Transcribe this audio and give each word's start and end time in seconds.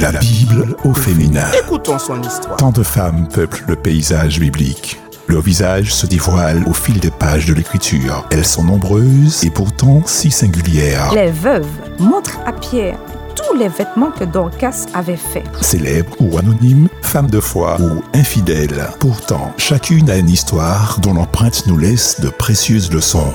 La 0.00 0.12
Bible 0.12 0.76
au 0.84 0.94
féminin. 0.94 1.48
Écoutons 1.58 1.98
son 1.98 2.22
histoire. 2.22 2.56
Tant 2.56 2.70
de 2.70 2.84
femmes 2.84 3.26
peuplent 3.26 3.64
le 3.66 3.74
paysage 3.74 4.38
biblique. 4.38 5.00
Leur 5.26 5.42
visage 5.42 5.92
se 5.92 6.06
dévoile 6.06 6.62
au 6.68 6.72
fil 6.72 7.00
des 7.00 7.10
pages 7.10 7.46
de 7.46 7.54
l'écriture. 7.54 8.24
Elles 8.30 8.44
sont 8.44 8.62
nombreuses 8.62 9.42
et 9.42 9.50
pourtant 9.50 10.02
si 10.06 10.30
singulières. 10.30 11.12
Les 11.12 11.32
veuves 11.32 11.66
montrent 11.98 12.38
à 12.46 12.52
Pierre 12.52 12.98
tous 13.34 13.56
les 13.56 13.68
vêtements 13.68 14.12
que 14.12 14.22
Dorcas 14.22 14.86
avait 14.94 15.16
faits. 15.16 15.46
Célèbres 15.60 16.14
ou 16.20 16.38
anonymes, 16.38 16.88
femmes 17.02 17.30
de 17.30 17.40
foi 17.40 17.76
ou 17.80 18.02
infidèles. 18.14 18.88
Pourtant, 19.00 19.52
chacune 19.56 20.10
a 20.10 20.16
une 20.16 20.30
histoire 20.30 21.00
dont 21.00 21.14
l'empreinte 21.14 21.66
nous 21.66 21.76
laisse 21.76 22.20
de 22.20 22.28
précieuses 22.28 22.92
leçons. 22.92 23.32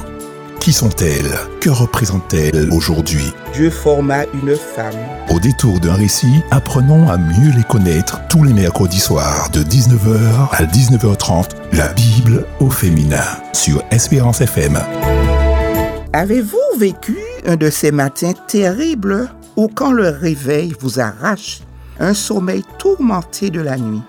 Qui 0.63 0.71
sont-elles? 0.71 1.37
Que 1.59 1.69
représentent-elles 1.69 2.69
aujourd'hui? 2.71 3.33
Dieu 3.53 3.69
forma 3.69 4.23
une 4.33 4.55
femme. 4.55 4.95
Au 5.29 5.37
détour 5.37 5.81
d'un 5.81 5.95
récit, 5.95 6.39
apprenons 6.51 7.09
à 7.09 7.17
mieux 7.17 7.51
les 7.53 7.65
connaître 7.65 8.21
tous 8.29 8.45
les 8.45 8.53
mercredis 8.53 9.01
soirs 9.01 9.49
de 9.51 9.61
19h 9.61 10.51
à 10.51 10.63
19h30, 10.63 11.49
la 11.73 11.89
Bible 11.89 12.45
au 12.61 12.69
féminin 12.69 13.25
sur 13.51 13.83
Espérance 13.91 14.39
FM. 14.39 14.79
Avez-vous 16.13 16.79
vécu 16.79 17.17
un 17.45 17.57
de 17.57 17.69
ces 17.69 17.91
matins 17.91 18.31
terribles 18.47 19.27
où 19.57 19.67
quand 19.67 19.91
le 19.91 20.07
réveil 20.07 20.73
vous 20.79 21.01
arrache 21.01 21.59
un 21.99 22.13
sommeil 22.13 22.63
tourmenté 22.77 23.49
de 23.49 23.59
la 23.59 23.75
nuit 23.75 24.01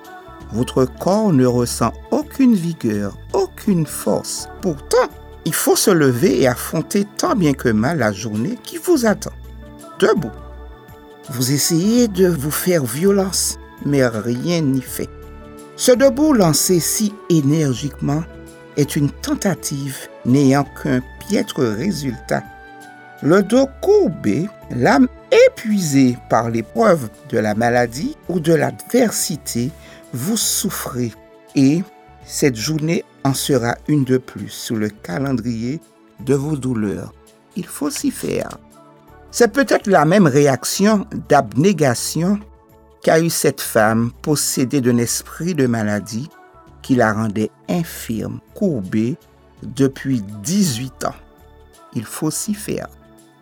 Votre 0.53 0.85
corps 0.85 1.33
ne 1.33 1.47
ressent 1.47 1.93
aucune 2.13 2.55
vigueur, 2.55 3.19
aucune 3.33 3.87
force? 3.87 4.49
Pourtant, 4.63 5.09
il 5.45 5.55
faut 5.55 5.77
se 5.77 5.91
lever 5.91 6.43
et 6.43 6.49
affronter 6.49 7.07
tant 7.17 7.35
bien 7.35 7.53
que 7.53 7.69
mal 7.69 7.99
la 7.99 8.13
journée 8.13 8.59
qui 8.63 8.79
vous 8.79 9.07
attend. 9.07 9.33
Debout. 9.99 10.31
Vous 11.31 11.53
essayez 11.53 12.09
de 12.09 12.27
vous 12.27 12.51
faire 12.51 12.85
violence, 12.85 13.59
mais 13.85 14.07
rien 14.07 14.61
n'y 14.61 14.83
fait. 14.83 15.09
Ce 15.77 15.93
debout 15.93 16.33
lancé 16.33 16.81
si 16.81 17.15
énergiquement 17.31 18.23
est 18.77 18.97
une 18.97 19.11
tentative 19.11 19.97
n'ayant 20.25 20.67
qu'un 20.83 21.01
piètre 21.21 21.63
résultat. 21.63 22.43
Le 23.23 23.43
dos 23.43 23.69
courbé, 23.81 24.49
l'âme 24.71 25.09
épuisée 25.49 26.19
par 26.29 26.51
l'épreuve 26.51 27.09
de 27.31 27.39
la 27.39 27.55
maladie 27.55 28.17
ou 28.29 28.41
de 28.41 28.53
l'adversité, 28.53 29.71
vous 30.13 30.37
souffrez 30.37 31.13
et 31.55 31.83
cette 32.25 32.57
journée 32.57 33.05
en 33.25 33.35
sera 33.35 33.77
une 33.89 34.05
de 34.05 34.19
plus 34.19 34.51
sur 34.51 34.77
le 34.77 34.91
calendrier 34.91 35.81
de 36.21 36.35
vos 36.35 36.57
douleurs. 36.57 37.13
Il 37.57 37.67
faut 37.67 37.91
s'y 37.91 38.11
faire. 38.11 38.59
C'est 39.31 39.53
peut-être 39.53 39.89
la 39.89 40.05
même 40.05 40.27
réaction 40.27 41.07
d'abnégation 41.29 42.39
qu'a 43.03 43.21
eu 43.21 43.31
cette 43.31 43.61
femme 43.61 44.13
possédée 44.23 44.81
d'un 44.81 44.99
esprit 44.99 45.55
de 45.55 45.67
maladie 45.67 46.29
qui 46.83 46.95
la 46.95 47.13
rendait 47.13 47.51
infirme, 47.69 48.41
courbée 48.55 49.17
depuis 49.63 50.23
18 50.43 51.07
ans. 51.07 51.15
Il 51.95 52.05
faut 52.05 52.31
s'y 52.31 52.55
faire. 52.55 52.89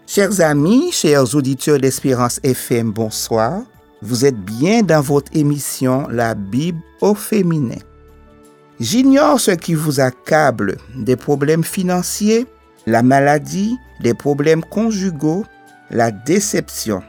Chers 0.06 0.40
amis, 0.40 0.92
chers 0.92 1.34
auditeurs 1.34 1.78
d'Espérance 1.78 2.40
FM, 2.42 2.92
bonsoir. 2.92 3.62
Vous 4.02 4.24
êtes 4.24 4.38
bien 4.38 4.82
dans 4.82 5.00
votre 5.00 5.34
émission 5.34 6.06
La 6.08 6.34
Bible 6.34 6.80
au 7.00 7.14
féminin. 7.14 7.78
J'ignore 8.82 9.38
ce 9.38 9.52
qui 9.52 9.74
vous 9.74 10.00
accable, 10.00 10.76
des 10.96 11.14
problèmes 11.14 11.62
financiers, 11.62 12.48
la 12.84 13.04
maladie, 13.04 13.78
des 14.00 14.12
problèmes 14.12 14.64
conjugaux, 14.64 15.44
la 15.90 16.10
déception. 16.10 17.00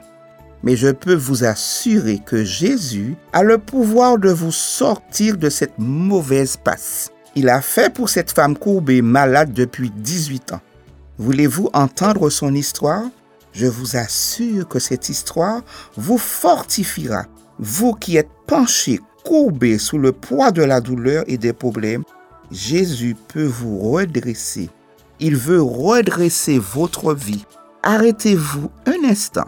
Mais 0.61 0.75
je 0.75 0.89
peux 0.89 1.15
vous 1.15 1.45
assurer 1.45 2.19
que 2.23 2.43
Jésus 2.43 3.15
a 3.33 3.41
le 3.41 3.57
pouvoir 3.57 4.19
de 4.19 4.29
vous 4.29 4.51
sortir 4.51 5.35
de 5.35 5.49
cette 5.49 5.79
mauvaise 5.79 6.57
passe. 6.57 7.09
Il 7.33 7.49
a 7.49 7.59
fait 7.59 7.91
pour 7.91 8.07
cette 8.07 8.31
femme 8.31 8.55
courbée 8.55 9.01
malade 9.01 9.51
depuis 9.51 9.89
18 9.89 10.53
ans. 10.53 10.61
Voulez-vous 11.17 11.71
entendre 11.73 12.29
son 12.29 12.53
histoire? 12.53 13.05
Je 13.51 13.65
vous 13.65 13.97
assure 13.97 14.67
que 14.67 14.77
cette 14.77 15.09
histoire 15.09 15.63
vous 15.97 16.19
fortifiera. 16.19 17.25
Vous 17.57 17.95
qui 17.95 18.17
êtes 18.17 18.29
penchés 18.45 18.99
courbé 19.23 19.77
sous 19.77 19.97
le 19.97 20.11
poids 20.11 20.51
de 20.51 20.63
la 20.63 20.81
douleur 20.81 21.23
et 21.27 21.37
des 21.37 21.53
problèmes, 21.53 22.03
Jésus 22.51 23.15
peut 23.27 23.45
vous 23.45 23.79
redresser. 23.79 24.69
Il 25.19 25.35
veut 25.35 25.61
redresser 25.61 26.59
votre 26.59 27.13
vie. 27.13 27.45
Arrêtez-vous 27.81 28.69
un 28.85 29.09
instant. 29.09 29.47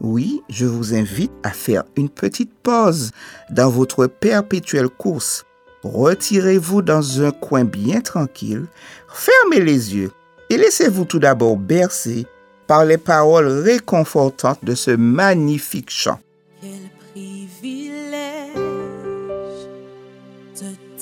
Oui, 0.00 0.42
je 0.48 0.66
vous 0.66 0.94
invite 0.94 1.32
à 1.42 1.50
faire 1.50 1.84
une 1.96 2.10
petite 2.10 2.52
pause 2.62 3.12
dans 3.50 3.70
votre 3.70 4.06
perpétuelle 4.06 4.88
course. 4.88 5.44
Retirez-vous 5.82 6.82
dans 6.82 7.22
un 7.22 7.30
coin 7.30 7.64
bien 7.64 8.00
tranquille, 8.00 8.66
fermez 9.08 9.60
les 9.60 9.94
yeux 9.94 10.10
et 10.50 10.56
laissez-vous 10.56 11.04
tout 11.04 11.18
d'abord 11.18 11.56
bercer 11.56 12.26
par 12.66 12.84
les 12.84 12.98
paroles 12.98 13.46
réconfortantes 13.46 14.64
de 14.64 14.74
ce 14.74 14.90
magnifique 14.90 15.90
chant. 15.90 16.18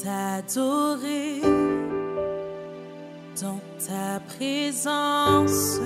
T'adorer 0.05 1.41
dans 3.41 3.61
ta 3.79 4.21
présence. 4.37 5.81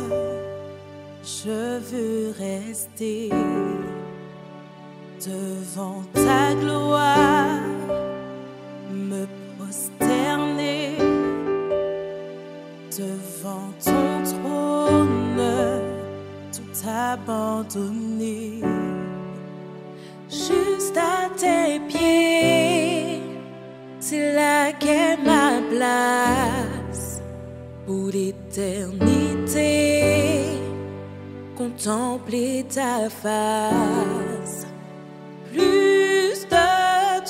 Je 1.22 1.78
veux 1.78 2.34
rester 2.36 3.30
devant 5.24 6.02
ta 6.12 6.54
gloire, 6.54 7.60
me 8.90 9.26
prosterner 9.56 10.96
devant 12.96 13.70
ton 13.84 14.24
trône, 14.24 15.42
tout 16.52 16.88
abandonner, 16.88 18.62
juste 20.28 20.96
à 20.96 21.28
tes 21.36 21.78
pieds 21.86 22.67
c'est 24.08 24.32
là 24.32 24.72
qu'est 24.72 25.18
ma 25.18 25.60
place 25.72 27.20
pour 27.84 28.06
l'éternité. 28.16 29.64
Contempler 31.56 32.64
ta 32.74 33.10
face, 33.10 34.66
plus 35.52 36.46
de 36.54 36.70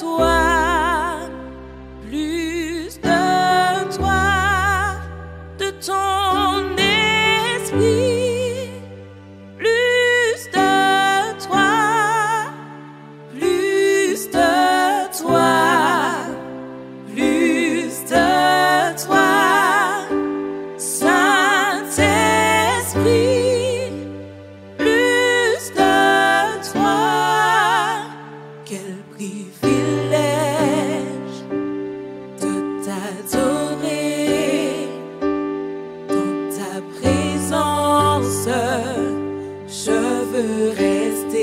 toi, 0.01 0.38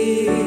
see. 0.05 0.44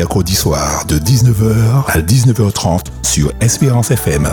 Mercredis 0.00 0.34
soirs 0.34 0.86
de 0.86 0.96
19h 0.96 1.84
à 1.86 2.00
19h30 2.00 2.86
sur 3.02 3.30
Espérance 3.42 3.90
FM. 3.90 4.26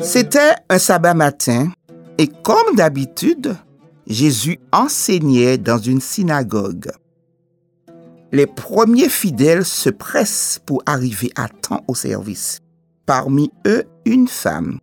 C'était 0.00 0.56
un 0.68 0.78
sabbat 0.78 1.14
matin 1.14 1.70
et 2.18 2.26
comme 2.26 2.74
d'habitude, 2.74 3.54
Jésus 4.08 4.58
enseignait 4.72 5.56
dans 5.56 5.78
une 5.78 6.00
synagogue. 6.00 6.90
Les 8.32 8.46
premiers 8.46 9.08
fidèles 9.08 9.64
se 9.64 9.88
pressent 9.88 10.58
pour 10.66 10.82
arriver 10.84 11.30
à 11.36 11.46
temps 11.48 11.84
au 11.86 11.94
service. 11.94 12.58
Parmi 13.06 13.52
eux, 13.68 13.84
une 14.04 14.26
femme, 14.26 14.80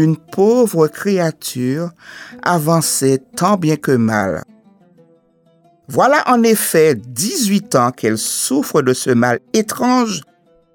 une 0.00 0.16
pauvre 0.16 0.88
créature, 0.88 1.90
avançait 2.42 3.22
tant 3.36 3.56
bien 3.56 3.76
que 3.76 3.92
mal. 3.92 4.42
Voilà 5.88 6.22
en 6.28 6.42
effet 6.42 6.94
18 6.94 7.74
ans 7.74 7.90
qu'elle 7.90 8.18
souffre 8.18 8.82
de 8.82 8.92
ce 8.92 9.10
mal 9.10 9.40
étrange 9.52 10.22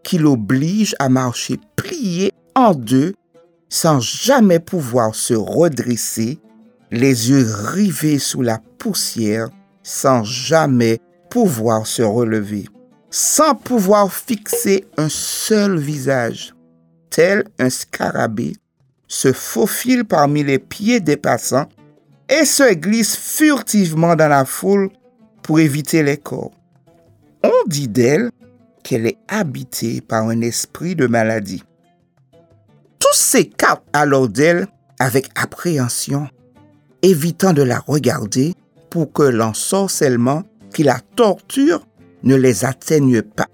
qui 0.04 0.18
l'oblige 0.18 0.96
à 1.00 1.10
marcher 1.10 1.60
pliée 1.76 2.32
en 2.54 2.74
deux 2.74 3.14
sans 3.70 4.00
jamais 4.00 4.60
pouvoir 4.60 5.16
se 5.16 5.34
redresser, 5.34 6.40
les 6.92 7.30
yeux 7.30 7.46
rivés 7.50 8.20
sous 8.20 8.42
la 8.42 8.60
poussière, 8.78 9.50
sans 9.84 10.24
jamais 10.24 11.00
pouvoir 11.30 11.88
se 11.88 12.02
relever, 12.02 12.66
sans 13.10 13.56
pouvoir 13.56 14.14
fixer 14.14 14.86
un 14.98 15.10
seul 15.10 15.78
visage, 15.78 16.54
tel 17.10 17.46
un 17.60 17.70
scarabée, 17.70 18.54
se 19.08 19.32
faufile 19.34 20.06
parmi 20.06 20.44
les 20.44 20.60
pieds 20.60 21.00
des 21.00 21.18
passants 21.18 21.68
et 22.30 22.46
se 22.46 22.74
glisse 22.74 23.16
furtivement 23.16 24.16
dans 24.16 24.28
la 24.28 24.46
foule 24.46 24.90
pour 25.44 25.60
éviter 25.60 26.04
les 26.04 26.18
corps. 26.18 26.52
On 27.44 27.68
dit 27.68 27.88
d'elle 27.88 28.32
qu'elle 28.84 29.06
est 29.06 29.18
habitée 29.28 30.02
par 30.02 30.28
un 30.28 30.42
esprit 30.42 30.96
de 30.96 31.08
maladie. 31.08 31.64
Tous 33.00 33.16
s'écartent 33.16 33.86
alors 33.94 34.30
d'elle 34.30 34.68
avec 35.00 35.30
appréhension, 35.36 36.28
évitant 37.02 37.54
de 37.54 37.62
la 37.62 37.80
regarder 37.80 38.54
pour 38.90 39.12
que 39.12 39.24
l'ensorcellement 39.24 40.44
qui 40.74 40.84
la 40.84 41.00
torture 41.16 41.86
ne 42.24 42.36
les 42.36 42.66
atteigne 42.66 43.22
pas. 43.22 43.48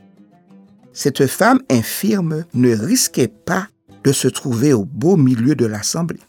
Cette 0.94 1.28
femme 1.28 1.62
infirme 1.70 2.46
ne 2.54 2.76
risquait 2.76 3.28
pas 3.28 3.68
de 4.04 4.12
se 4.12 4.28
trouver 4.28 4.74
au 4.74 4.86
beau 4.86 5.18
milieu 5.18 5.56
de 5.56 5.66
l'assemblée. 5.66 6.20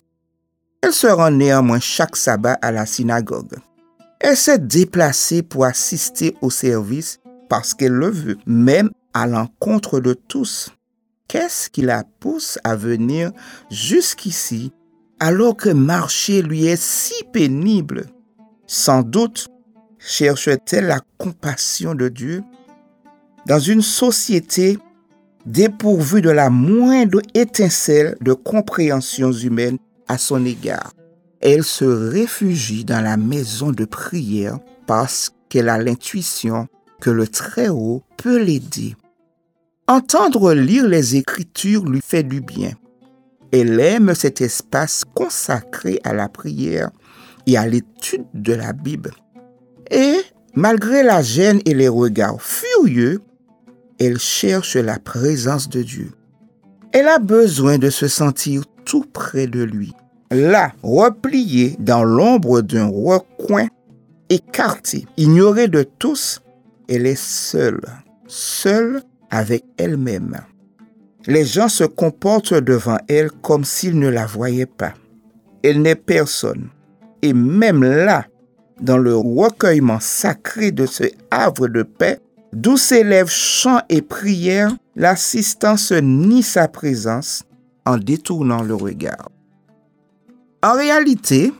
Elle 0.83 0.93
se 0.93 1.07
rend 1.07 1.31
néanmoins 1.31 1.81
chaque 1.81 2.17
sabbat 2.17 2.59
à 2.61 2.73
la 2.73 2.87
synagogue. 2.87 3.57
Elle 4.21 4.37
s'est 4.37 4.59
déplacée 4.59 5.43
pour 5.43 5.64
assister 5.64 6.37
au 6.43 6.50
service 6.50 7.21
parce 7.49 7.75
qu'elle 7.75 7.93
le 7.93 8.09
veut, 8.09 8.38
même 8.47 8.91
à 9.14 9.26
l'encontre 9.26 10.00
de 10.00 10.14
tous. 10.14 10.71
Qu'est-ce 11.29 11.71
qui 11.71 11.83
la 11.83 12.05
pousse 12.21 12.59
à 12.64 12.76
venir 12.76 13.33
jusqu'ici 13.71 14.73
alors 15.21 15.57
que 15.57 15.71
marcher 15.71 16.43
lui 16.43 16.67
est 16.67 16.81
si 16.81 17.14
pénible? 17.33 18.07
Sans 18.67 19.02
doute 19.02 19.49
cherche-t-elle 19.99 20.87
la 20.87 21.00
compassion 21.19 21.95
de 21.95 22.09
Dieu 22.09 22.43
dans 23.47 23.59
une 23.59 23.83
société 23.83 24.79
dépourvue 25.47 26.23
de 26.23 26.31
la 26.31 26.51
moindre 26.51 27.21
étincelle 27.35 28.17
de 28.21 28.33
compréhension 28.33 29.33
humaine 29.33 29.79
à 30.09 30.19
son 30.19 30.45
égard. 30.45 30.93
Elle 31.41 31.65
se 31.65 31.85
réfugie 31.85 32.85
dans 32.85 33.03
la 33.03 33.17
maison 33.17 33.73
de 33.73 33.85
prière 33.85 34.59
parce 34.87 35.33
qu'elle 35.49 35.69
a 35.69 35.79
l'intuition 35.79 36.69
que 37.01 37.11
le 37.11 37.27
Très-Haut 37.27 38.03
peut 38.17 38.41
l'aider. 38.41 38.95
Entendre 39.89 40.55
lire 40.55 40.87
les 40.87 41.17
Écritures 41.17 41.85
lui 41.85 42.01
fait 42.01 42.23
du 42.23 42.41
bien. 42.41 42.73
Elle 43.53 43.81
aime 43.81 44.15
cet 44.15 44.41
espace 44.41 45.05
consacré 45.15 46.01
à 46.05 46.15
la 46.15 46.29
prière 46.29 46.91
et 47.47 47.59
à 47.59 47.67
l'étude 47.67 48.25
de 48.33 48.55
la 48.55 48.73
Bible. 48.73 49.11
Et, 49.91 50.21
malgré 50.55 51.03
la 51.03 51.23
gêne 51.23 51.61
et 51.67 51.75
les 51.75 51.89
regards 51.89 52.41
furieux, 52.41 53.21
elle 53.99 54.19
cherche 54.19 54.77
la 54.77 54.99
présence 54.99 55.69
de 55.69 55.83
Dieu. 55.83 56.13
Elle 56.93 57.09
a 57.09 57.19
besoin 57.19 57.79
de 57.79 57.91
se 57.91 58.09
sentir 58.09 58.65
tout 58.85 59.05
près 59.13 59.47
de 59.47 59.63
lui. 59.63 59.93
Là, 60.31 60.73
repliée 60.83 61.77
dans 61.79 62.05
l'ombre 62.05 62.63
d'un 62.63 62.87
recoin, 62.87 63.69
écartée, 64.29 65.07
ignorée 65.17 65.69
de 65.69 65.83
tous, 65.83 66.41
elle 66.89 67.07
est 67.07 67.21
seule, 67.21 67.81
seule 68.27 69.03
avec 69.31 69.65
elle-même. 69.77 70.39
Les 71.27 71.45
gens 71.45 71.69
se 71.69 71.85
comportent 71.85 72.55
devant 72.55 72.99
elle 73.09 73.31
comme 73.31 73.65
s'ils 73.65 73.99
ne 73.99 74.09
la 74.09 74.27
voyaient 74.27 74.67
pas. 74.67 74.95
Elle 75.63 75.83
n'est 75.83 75.95
personne. 75.95 76.69
Et 77.23 77.33
même 77.33 77.85
là, 77.85 78.27
dans 78.81 78.99
le 78.99 79.17
recueillement 79.17 80.01
sacré 80.01 80.73
de 80.73 80.87
ce 80.87 81.05
havre 81.31 81.69
de 81.69 81.83
paix, 81.83 82.19
d'où 82.53 82.77
s'élèvent 82.77 83.31
chants 83.31 83.83
et 83.89 84.03
prières, 84.03 84.77
l'assistance 84.97 85.93
nie 85.93 86.43
sa 86.43 86.69
présence 86.69 87.45
en 87.85 87.97
détournant 87.97 88.63
le 88.63 88.75
regard. 88.75 89.31
En 90.63 90.75
réalité, 90.75 91.53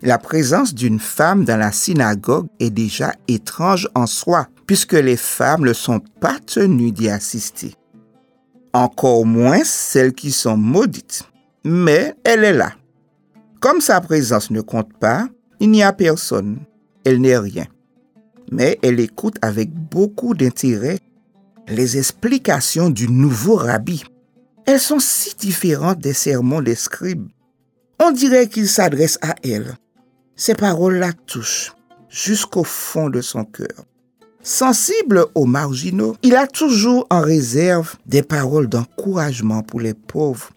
la 0.00 0.18
présence 0.18 0.74
d'une 0.74 0.98
femme 0.98 1.44
dans 1.44 1.58
la 1.58 1.70
synagogue 1.70 2.46
est 2.58 2.70
déjà 2.70 3.14
étrange 3.28 3.88
en 3.94 4.06
soi, 4.06 4.48
puisque 4.66 4.94
les 4.94 5.16
femmes 5.16 5.64
ne 5.64 5.72
sont 5.72 6.00
pas 6.20 6.38
tenues 6.44 6.92
d'y 6.92 7.08
assister. 7.08 7.74
Encore 8.72 9.26
moins 9.26 9.62
celles 9.64 10.14
qui 10.14 10.32
sont 10.32 10.56
maudites. 10.56 11.24
Mais 11.64 12.14
elle 12.24 12.42
est 12.42 12.54
là. 12.54 12.72
Comme 13.60 13.80
sa 13.80 14.00
présence 14.00 14.50
ne 14.50 14.60
compte 14.60 14.92
pas, 14.98 15.28
il 15.60 15.70
n'y 15.70 15.82
a 15.84 15.92
personne. 15.92 16.58
Elle 17.04 17.20
n'est 17.20 17.38
rien. 17.38 17.66
Mais 18.52 18.78
elle 18.82 19.00
écoute 19.00 19.36
avec 19.42 19.72
beaucoup 19.72 20.34
d'intérêt 20.34 20.98
les 21.68 21.96
explications 21.96 22.90
du 22.90 23.08
nouveau 23.08 23.56
rabbi. 23.56 24.04
Elles 24.66 24.78
sont 24.78 25.00
si 25.00 25.34
différentes 25.34 25.98
des 25.98 26.12
sermons 26.12 26.60
des 26.60 26.74
scribes. 26.74 27.28
On 27.98 28.12
dirait 28.12 28.48
qu'il 28.48 28.68
s'adresse 28.68 29.18
à 29.22 29.34
elle. 29.42 29.76
Ces 30.36 30.54
paroles 30.54 30.98
la 30.98 31.12
touchent. 31.12 31.72
jusqu'au 32.10 32.62
fond 32.62 33.08
de 33.08 33.22
son 33.22 33.44
cœur. 33.44 33.86
Sensible 34.42 35.24
aux 35.34 35.46
marginaux, 35.46 36.14
il 36.22 36.36
a 36.36 36.46
toujours 36.46 37.06
en 37.08 37.22
réserve 37.22 37.96
des 38.04 38.22
paroles 38.22 38.68
d'encouragement 38.68 39.62
pour 39.62 39.80
les 39.80 39.94
pauvres, 39.94 40.50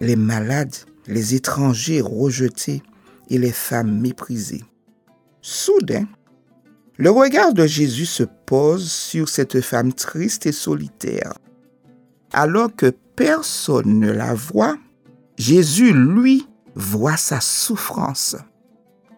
les 0.00 0.14
malades, 0.14 0.76
les 1.08 1.34
étrangers 1.34 2.00
rejetés 2.00 2.80
et 3.28 3.38
les 3.38 3.50
femmes 3.50 4.00
méprisées. 4.00 4.62
Soudain, 5.42 6.06
le 7.00 7.10
regard 7.10 7.54
de 7.54 7.66
Jésus 7.66 8.04
se 8.04 8.24
pose 8.24 8.92
sur 8.92 9.30
cette 9.30 9.62
femme 9.62 9.94
triste 9.94 10.44
et 10.44 10.52
solitaire. 10.52 11.32
Alors 12.30 12.76
que 12.76 12.92
personne 13.16 13.98
ne 13.98 14.12
la 14.12 14.34
voit, 14.34 14.76
Jésus, 15.38 15.94
lui, 15.94 16.46
voit 16.74 17.16
sa 17.16 17.40
souffrance. 17.40 18.36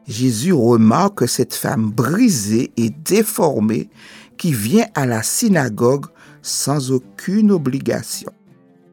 Jésus 0.07 0.53
remarque 0.53 1.29
cette 1.29 1.55
femme 1.55 1.91
brisée 1.91 2.73
et 2.77 2.91
déformée 2.91 3.91
qui 4.39 4.53
vient 4.53 4.87
à 4.95 5.05
la 5.05 5.25
synagogue 5.25 6.07
sans 6.41 6.93
aucune 6.93 7.51
obligation. 7.51 8.31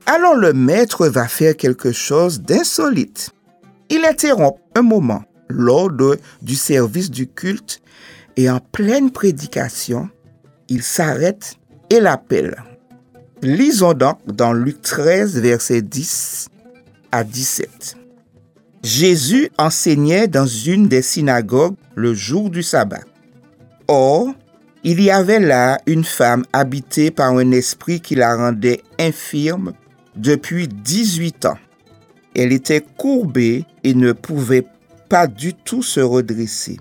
Alors 0.08 0.36
le 0.36 0.52
maître 0.54 1.08
va 1.08 1.28
faire 1.28 1.56
quelque 1.56 1.92
chose 1.92 2.42
d'insolite. 2.42 3.30
Il 3.92 4.04
interrompt 4.04 4.60
un 4.76 4.82
moment 4.82 5.24
lors 5.48 5.92
du 6.42 6.56
service 6.56 7.12
du 7.12 7.28
culte 7.28 7.82
et 8.40 8.50
en 8.50 8.62
pleine 8.62 9.12
prédication, 9.12 10.08
il 10.70 10.82
s'arrête 10.82 11.58
et 11.90 12.00
l'appelle. 12.00 12.64
Lisons 13.42 13.94
donc 13.94 14.20
dans 14.28 14.54
Luc 14.54 14.82
13, 14.82 15.42
versets 15.42 15.82
10 15.82 16.48
à 17.12 17.26
17. 17.26 17.98
Jésus 18.82 19.50
enseignait 19.58 20.30
dans 20.30 20.46
une 20.46 20.88
des 20.88 21.02
synagogues 21.02 21.76
le 21.96 22.14
jour 22.14 22.50
du 22.50 22.64
sabbat. 22.64 23.04
Or, 23.90 24.30
il 24.86 25.02
y 25.02 25.12
avait 25.12 25.42
là 25.42 25.82
une 25.86 26.06
femme 26.06 26.46
habitée 26.54 27.12
par 27.12 27.32
un 27.32 27.52
esprit 27.52 28.00
qui 28.00 28.16
la 28.16 28.38
rendait 28.38 28.84
infirme 28.98 29.74
depuis 30.16 30.70
18 30.70 31.46
ans. 31.46 31.58
Elle 32.34 32.54
était 32.54 32.86
courbée 32.98 33.66
et 33.84 33.94
ne 33.94 34.14
pouvait 34.14 34.66
pas 35.10 35.28
du 35.28 35.54
tout 35.54 35.84
se 35.84 36.00
redresser. 36.00 36.78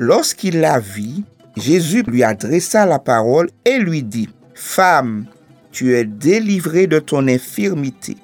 Lorsqu'il 0.00 0.60
la 0.60 0.80
vit, 0.80 1.24
Jésus 1.58 2.02
lui 2.06 2.24
adressa 2.24 2.86
la 2.86 2.98
parole 2.98 3.50
et 3.66 3.76
lui 3.76 4.02
dit, 4.02 4.30
Femme, 4.54 5.26
tu 5.72 5.94
es 5.94 6.06
délivrée 6.06 6.86
de 6.86 6.98
ton 6.98 7.28
infirmité. 7.28 8.16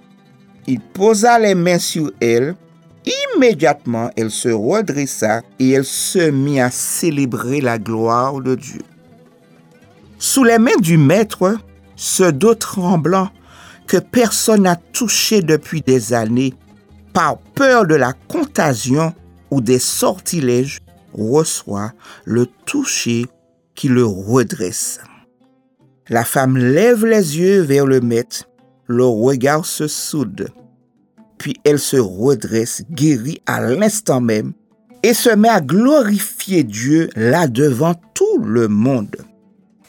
Il 0.66 0.80
posa 0.80 1.38
les 1.38 1.54
mains 1.54 1.78
sur 1.78 2.10
elle 2.18 2.56
Immédiatement, 3.36 4.10
elle 4.16 4.30
se 4.30 4.48
redressa 4.48 5.42
et 5.58 5.72
elle 5.72 5.84
se 5.84 6.30
mit 6.30 6.62
à 6.62 6.70
célébrer 6.70 7.60
la 7.60 7.78
gloire 7.78 8.40
de 8.40 8.54
Dieu. 8.54 8.80
Sous 10.18 10.44
les 10.44 10.58
mains 10.58 10.80
du 10.80 10.96
maître, 10.96 11.58
ce 11.94 12.24
dos 12.24 12.54
tremblant 12.54 13.28
que 13.86 13.98
personne 13.98 14.62
n'a 14.62 14.76
touché 14.76 15.42
depuis 15.42 15.82
des 15.82 16.14
années, 16.14 16.54
par 17.12 17.36
peur 17.36 17.86
de 17.86 17.96
la 17.96 18.14
contagion 18.28 19.12
ou 19.50 19.60
des 19.60 19.78
sortilèges, 19.78 20.80
reçoit 21.16 21.92
le 22.24 22.46
toucher 22.66 23.26
qui 23.74 23.88
le 23.88 24.04
redresse. 24.04 25.00
La 26.08 26.24
femme 26.24 26.56
lève 26.56 27.04
les 27.04 27.38
yeux 27.38 27.60
vers 27.60 27.86
le 27.86 28.00
maître, 28.00 28.44
le 28.86 29.04
regard 29.04 29.66
se 29.66 29.88
soude 29.88 30.48
puis 31.38 31.56
elle 31.64 31.78
se 31.78 31.96
redresse, 31.96 32.82
guérie 32.90 33.40
à 33.46 33.60
l'instant 33.60 34.20
même, 34.20 34.52
et 35.02 35.14
se 35.14 35.30
met 35.30 35.48
à 35.48 35.60
glorifier 35.60 36.64
Dieu 36.64 37.10
là 37.14 37.46
devant 37.46 37.94
tout 38.14 38.38
le 38.42 38.68
monde. 38.68 39.16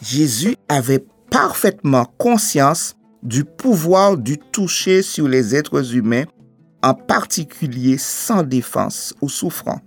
Jésus 0.02 0.56
avait 0.70 1.06
parfaitement 1.32 2.06
conscience 2.18 2.96
du 3.24 3.44
pouvoir 3.44 4.18
du 4.18 4.38
toucher 4.38 5.02
sur 5.02 5.28
les 5.28 5.56
êtres 5.56 5.96
humains, 5.96 6.26
en 6.84 6.94
particulier 6.94 7.98
sans 7.98 8.44
défense 8.44 9.14
ou 9.22 9.30
souffrant. 9.30 9.82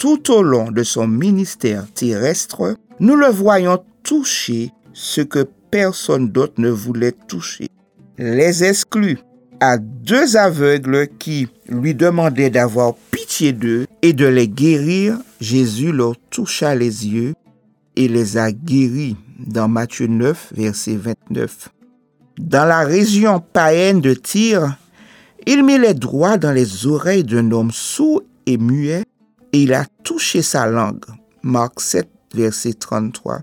Tout 0.00 0.32
au 0.32 0.42
long 0.42 0.70
de 0.70 0.82
son 0.82 1.06
ministère 1.06 1.84
terrestre, 1.92 2.74
nous 3.00 3.16
le 3.16 3.26
voyons 3.26 3.84
toucher 4.02 4.70
ce 4.94 5.20
que 5.20 5.46
personne 5.70 6.30
d'autre 6.30 6.54
ne 6.56 6.70
voulait 6.70 7.14
toucher. 7.28 7.68
Les 8.16 8.64
exclus, 8.64 9.18
à 9.60 9.76
deux 9.76 10.38
aveugles 10.38 11.06
qui 11.18 11.48
lui 11.68 11.94
demandaient 11.94 12.48
d'avoir 12.48 12.94
pitié 13.10 13.52
d'eux 13.52 13.84
et 14.00 14.14
de 14.14 14.24
les 14.24 14.48
guérir, 14.48 15.18
Jésus 15.38 15.92
leur 15.92 16.14
toucha 16.30 16.74
les 16.74 17.06
yeux 17.06 17.34
et 17.94 18.08
les 18.08 18.38
a 18.38 18.52
guéris 18.52 19.18
dans 19.38 19.68
Matthieu 19.68 20.06
9, 20.06 20.54
verset 20.56 20.96
29. 20.96 21.68
Dans 22.38 22.64
la 22.64 22.84
région 22.84 23.38
païenne 23.52 24.00
de 24.00 24.14
Tyr, 24.14 24.78
il 25.46 25.62
mit 25.62 25.78
les 25.78 25.92
doigts 25.92 26.38
dans 26.38 26.52
les 26.52 26.86
oreilles 26.86 27.24
d'un 27.24 27.50
homme 27.50 27.70
sourd 27.70 28.22
et 28.46 28.56
muet 28.56 29.04
et 29.52 29.62
il 29.62 29.74
a 29.74 29.84
touché 30.02 30.42
sa 30.42 30.66
langue. 30.66 31.04
Marc 31.42 31.80
7, 31.80 32.08
verset 32.34 32.74
33. 32.74 33.42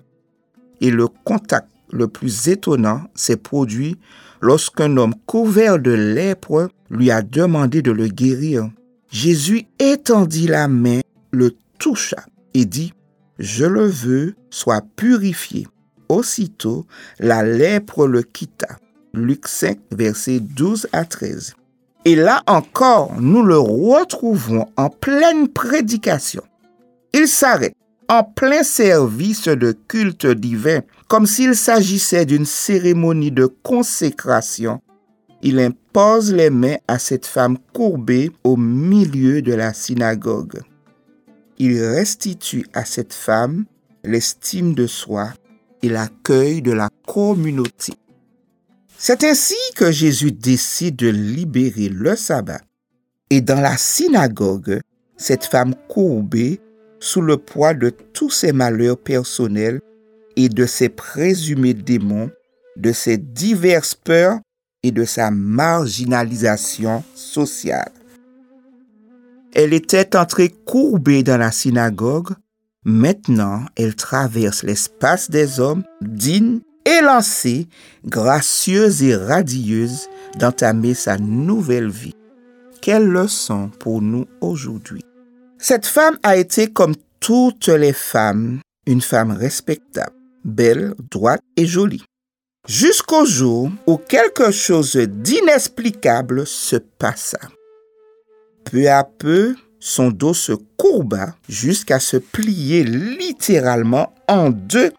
Et 0.81 0.91
le 0.91 1.07
contact 1.07 1.67
le 1.91 2.07
plus 2.07 2.47
étonnant 2.47 3.03
s'est 3.15 3.37
produit 3.37 3.97
lorsqu'un 4.41 4.95
homme 4.97 5.15
couvert 5.25 5.79
de 5.79 5.91
lèpre 5.91 6.69
lui 6.89 7.11
a 7.11 7.21
demandé 7.21 7.81
de 7.81 7.91
le 7.91 8.07
guérir. 8.07 8.69
Jésus 9.09 9.65
étendit 9.79 10.47
la 10.47 10.67
main, 10.67 11.01
le 11.31 11.55
toucha 11.79 12.25
et 12.53 12.65
dit, 12.65 12.93
Je 13.39 13.65
le 13.65 13.87
veux, 13.87 14.35
sois 14.49 14.81
purifié. 14.95 15.67
Aussitôt, 16.09 16.85
la 17.19 17.43
lèpre 17.43 18.07
le 18.07 18.21
quitta. 18.21 18.77
Luc 19.13 19.47
5, 19.47 19.79
versets 19.91 20.39
12 20.39 20.87
à 20.91 21.05
13. 21.05 21.56
Et 22.07 22.15
là 22.15 22.41
encore, 22.47 23.19
nous 23.19 23.43
le 23.43 23.59
retrouvons 23.59 24.65
en 24.77 24.89
pleine 24.89 25.49
prédication. 25.49 26.41
Il 27.13 27.27
s'arrête 27.27 27.75
en 28.07 28.23
plein 28.23 28.63
service 28.63 29.49
de 29.49 29.73
culte 29.89 30.25
divin, 30.25 30.79
comme 31.09 31.25
s'il 31.25 31.53
s'agissait 31.53 32.25
d'une 32.25 32.45
cérémonie 32.45 33.33
de 33.33 33.45
consécration. 33.45 34.79
Il 35.41 35.59
impose 35.59 36.33
les 36.33 36.49
mains 36.49 36.77
à 36.87 36.97
cette 36.97 37.25
femme 37.25 37.57
courbée 37.73 38.31
au 38.45 38.55
milieu 38.55 39.41
de 39.41 39.53
la 39.53 39.73
synagogue. 39.73 40.61
Il 41.57 41.77
restitue 41.77 42.65
à 42.73 42.85
cette 42.85 43.11
femme 43.11 43.65
l'estime 44.05 44.73
de 44.75 44.87
soi 44.87 45.33
et 45.83 45.89
l'accueil 45.89 46.61
de 46.61 46.71
la 46.71 46.89
communauté. 47.05 47.95
C'est 48.99 49.23
ainsi 49.23 49.55
que 49.75 49.91
Jésus 49.91 50.31
décide 50.31 50.95
de 50.95 51.07
libérer 51.07 51.87
le 51.87 52.15
sabbat. 52.15 52.61
Et 53.29 53.41
dans 53.41 53.61
la 53.61 53.77
synagogue, 53.77 54.81
cette 55.17 55.45
femme 55.45 55.75
courbée 55.87 56.59
sous 56.99 57.21
le 57.21 57.37
poids 57.37 57.75
de 57.75 57.91
tous 57.91 58.31
ses 58.31 58.53
malheurs 58.53 58.97
personnels 58.97 59.81
et 60.35 60.49
de 60.49 60.65
ses 60.65 60.89
présumés 60.89 61.75
démons, 61.75 62.31
de 62.75 62.91
ses 62.91 63.17
diverses 63.17 63.93
peurs 63.93 64.39
et 64.81 64.91
de 64.91 65.05
sa 65.05 65.29
marginalisation 65.29 67.03
sociale. 67.13 67.91
Elle 69.53 69.73
était 69.73 70.15
entrée 70.15 70.49
courbée 70.49 71.21
dans 71.21 71.37
la 71.37 71.51
synagogue. 71.51 72.33
Maintenant, 72.83 73.65
elle 73.75 73.95
traverse 73.95 74.63
l'espace 74.63 75.29
des 75.29 75.59
hommes, 75.59 75.83
digne, 76.01 76.61
élancée, 76.87 77.67
gracieuse 78.05 79.03
et 79.03 79.15
radieuse 79.15 80.07
d'entamer 80.39 80.93
sa 80.93 81.17
nouvelle 81.17 81.89
vie. 81.89 82.15
Quelle 82.81 83.07
leçon 83.07 83.69
pour 83.79 84.01
nous 84.01 84.25
aujourd'hui. 84.39 85.03
Cette 85.59 85.85
femme 85.85 86.17
a 86.23 86.37
été 86.37 86.67
comme 86.67 86.95
toutes 87.19 87.67
les 87.67 87.93
femmes, 87.93 88.61
une 88.85 89.01
femme 89.01 89.31
respectable, 89.31 90.15
belle, 90.45 90.93
droite 91.11 91.41
et 91.57 91.65
jolie. 91.65 92.05
Jusqu'au 92.67 93.25
jour 93.25 93.71
où 93.87 93.97
quelque 93.97 94.51
chose 94.51 94.95
d'inexplicable 94.95 96.45
se 96.45 96.75
passa. 96.75 97.39
Peu 98.65 98.89
à 98.89 99.03
peu, 99.03 99.55
son 99.79 100.09
dos 100.11 100.33
se 100.33 100.53
courba 100.77 101.35
jusqu'à 101.47 101.99
se 101.99 102.17
plier 102.17 102.83
littéralement 102.83 104.13
en 104.27 104.49
deux, 104.49 104.91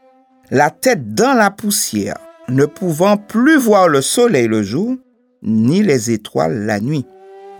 la 0.50 0.71
tête 0.71 1.14
dans 1.14 1.35
la 1.35 1.50
poussière, 1.50 2.19
ne 2.49 2.64
pouvant 2.64 3.17
plus 3.17 3.59
voir 3.59 3.88
le 3.88 4.00
soleil 4.00 4.49
le 4.49 4.62
jour, 4.62 4.97
ni 5.43 5.83
les 5.83 6.11
étoiles 6.11 6.67
la 6.67 6.81
nuit. 6.81 7.07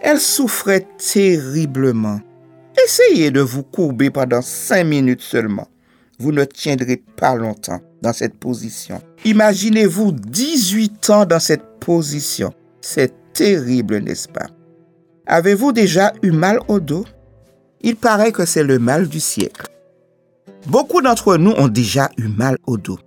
Elle 0.01 0.21
souffrait 0.21 0.87
terriblement 0.99 2.21
Essayez 2.85 3.31
de 3.31 3.41
vous 3.41 3.63
courber 3.63 4.11
pendant 4.11 4.43
cinq 4.43 4.85
minutes 4.85 5.21
seulement. 5.21 5.69
Vous 6.19 6.33
ne 6.33 6.45
tiendrez 6.45 7.03
pas 7.17 7.35
longtemps 7.35 7.81
dans 8.03 8.13
cette 8.13 8.39
position. 8.39 9.01
Imaginez-vous 9.25 10.13
18 10.13 11.11
ans 11.11 11.27
dans 11.27 11.41
cette 11.41 11.81
position. 11.81 12.53
C'est 12.81 13.13
terrible, 13.33 13.99
n'est-ce 13.99 14.29
pas? 14.29 14.47
Avez-vous 15.27 15.73
déjà 15.73 16.13
eu 16.23 16.31
mal 16.31 16.61
au 16.69 16.81
dos? 16.81 17.05
Il 17.81 17.97
paraît 17.97 18.33
que 18.33 18.45
c'est 18.45 18.63
le 18.63 18.79
mal 18.79 19.09
du 19.09 19.21
siècle. 19.21 19.67
Beaucoup 20.67 21.01
d'entre 21.01 21.37
nous 21.37 21.53
ont 21.53 21.69
déjà 21.69 22.11
eu 22.19 22.29
mal 22.29 22.59
au 22.67 22.77
dos. 22.77 22.99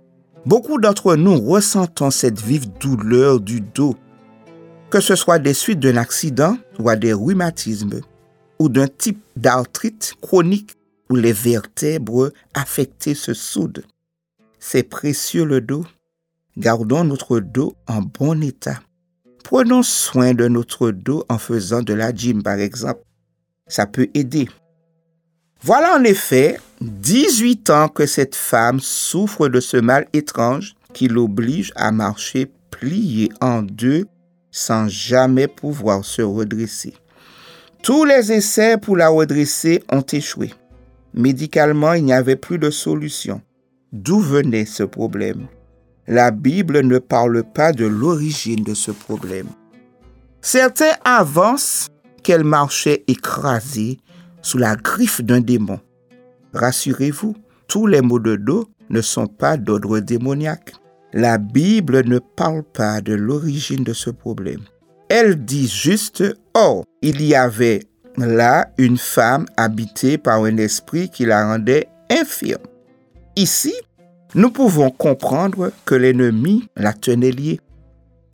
Beaucoup 0.46 0.80
d'entre 0.80 1.14
nous 1.16 1.38
ressentons 1.38 2.10
cette 2.10 2.40
vive 2.40 2.72
douleur 2.80 3.40
du 3.40 3.60
dos, 3.60 3.94
que 4.90 5.00
ce 5.00 5.14
soit 5.14 5.38
des 5.38 5.54
suites 5.54 5.78
d'un 5.78 5.96
accident 5.96 6.56
ou 6.78 6.88
à 6.88 6.96
des 6.96 7.12
rhumatismes, 7.12 8.00
ou 8.58 8.68
d'un 8.68 8.88
type 8.88 9.22
d'arthrite 9.36 10.14
chronique 10.20 10.72
où 11.10 11.14
les 11.14 11.32
vertèbres 11.32 12.32
affectées 12.54 13.14
se 13.14 13.34
soudent. 13.34 13.82
C'est 14.58 14.82
précieux 14.82 15.44
le 15.44 15.60
dos. 15.60 15.84
Gardons 16.56 17.04
notre 17.04 17.40
dos 17.40 17.74
en 17.86 18.02
bon 18.02 18.42
état. 18.42 18.80
Prenons 19.44 19.82
soin 19.82 20.34
de 20.34 20.48
notre 20.48 20.90
dos 20.90 21.24
en 21.28 21.38
faisant 21.38 21.82
de 21.82 21.94
la 21.94 22.14
gym, 22.14 22.42
par 22.42 22.58
exemple. 22.58 23.02
Ça 23.66 23.86
peut 23.86 24.08
aider. 24.14 24.48
Voilà 25.62 25.96
en 25.96 26.04
effet 26.04 26.58
18 26.82 27.70
ans 27.70 27.88
que 27.88 28.06
cette 28.06 28.34
femme 28.34 28.80
souffre 28.80 29.48
de 29.48 29.60
ce 29.60 29.76
mal 29.76 30.08
étrange 30.12 30.74
qui 30.92 31.06
l'oblige 31.06 31.72
à 31.76 31.92
marcher 31.92 32.50
pliée 32.70 33.30
en 33.40 33.62
deux 33.62 34.06
sans 34.50 34.88
jamais 34.88 35.46
pouvoir 35.46 36.04
se 36.04 36.22
redresser. 36.22 36.94
Tous 37.82 38.04
les 38.04 38.32
essais 38.32 38.78
pour 38.78 38.96
la 38.96 39.08
redresser 39.08 39.82
ont 39.90 40.04
échoué. 40.12 40.52
Médicalement, 41.14 41.92
il 41.92 42.04
n'y 42.04 42.12
avait 42.12 42.36
plus 42.36 42.58
de 42.58 42.70
solution. 42.70 43.40
D'où 43.92 44.18
venait 44.20 44.66
ce 44.66 44.82
problème? 44.82 45.46
La 46.08 46.30
Bible 46.32 46.80
ne 46.80 46.98
parle 46.98 47.44
pas 47.44 47.72
de 47.72 47.86
l'origine 47.86 48.64
de 48.64 48.74
ce 48.74 48.90
problème. 48.90 49.48
Certains 50.40 50.96
avancent 51.04 51.88
qu'elle 52.24 52.44
marchait 52.44 53.04
écrasée 53.06 53.98
sous 54.42 54.58
la 54.58 54.74
griffe 54.74 55.20
d'un 55.20 55.40
démon. 55.40 55.78
Rassurez-vous, 56.52 57.34
tous 57.68 57.86
les 57.86 58.00
maux 58.00 58.18
de 58.18 58.36
dos 58.36 58.68
ne 58.90 59.00
sont 59.00 59.26
pas 59.26 59.56
d'ordre 59.56 60.00
démoniaque. 60.00 60.74
La 61.12 61.38
Bible 61.38 62.06
ne 62.06 62.18
parle 62.18 62.62
pas 62.62 63.00
de 63.00 63.14
l'origine 63.14 63.84
de 63.84 63.92
ce 63.92 64.10
problème. 64.10 64.60
Elle 65.08 65.44
dit 65.44 65.68
juste, 65.68 66.24
oh, 66.54 66.84
il 67.02 67.22
y 67.22 67.34
avait 67.34 67.84
là 68.16 68.70
une 68.78 68.98
femme 68.98 69.46
habitée 69.56 70.18
par 70.18 70.44
un 70.44 70.56
esprit 70.56 71.10
qui 71.10 71.24
la 71.24 71.46
rendait 71.46 71.88
infirme. 72.10 72.62
Ici, 73.36 73.74
nous 74.34 74.50
pouvons 74.50 74.90
comprendre 74.90 75.72
que 75.84 75.94
l'ennemi 75.94 76.68
la 76.76 76.92
tenait 76.92 77.30
liée. 77.30 77.60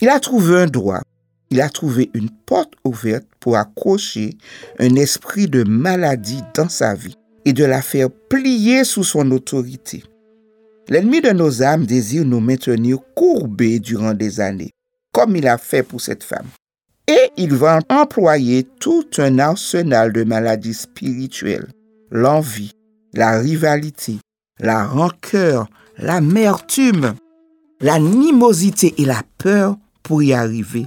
Il 0.00 0.09
a 0.09 0.20
trouvé 0.20 0.62
un 0.62 0.66
droit 0.66 1.02
il 1.50 1.61
a 1.61 1.68
trouvé 1.68 2.11
une 2.14 2.31
porte 2.31 2.74
ouverte 2.85 3.26
pour 3.40 3.57
accrocher 3.57 4.37
un 4.78 4.94
esprit 4.96 5.48
de 5.48 5.64
maladie 5.64 6.42
dans 6.54 6.68
sa 6.68 6.94
vie 6.94 7.16
et 7.48 7.54
de 7.54 7.64
la 7.64 7.80
faire 7.80 8.11
plier 8.11 8.84
sous 8.84 9.04
son 9.04 9.30
autorité. 9.30 10.04
L'ennemi 10.87 11.22
de 11.22 11.30
nos 11.30 11.62
âmes 11.62 11.87
désire 11.87 12.26
nous 12.26 12.40
maintenir 12.40 12.98
courbés 13.16 13.78
durant 13.78 14.12
des 14.12 14.38
années, 14.40 14.72
comme 15.12 15.34
il 15.34 15.48
a 15.48 15.56
fait 15.56 15.82
pour 15.82 16.02
cette 16.02 16.22
femme. 16.22 16.48
Et 17.06 17.30
il 17.38 17.54
va 17.54 17.78
employer 17.88 18.64
tout 18.80 19.06
un 19.16 19.38
arsenal 19.38 20.12
de 20.12 20.24
maladies 20.24 20.74
spirituelles, 20.74 21.68
l'envie, 22.11 22.72
la 23.14 23.38
rivalité, 23.38 24.18
la 24.61 24.84
rancœur, 24.84 25.70
l'amertume, 25.96 27.14
l'animosité 27.80 28.94
et 28.98 29.06
la 29.06 29.22
peur 29.38 29.78
pour 30.02 30.22
y 30.22 30.34
arriver. 30.34 30.87